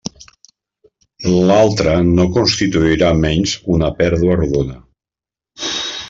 L'altra 1.49 1.93
no 2.13 2.25
constituirà 2.37 3.11
menys 3.25 3.53
una 3.77 3.91
pèrdua 4.03 4.39
rodona. 4.39 4.79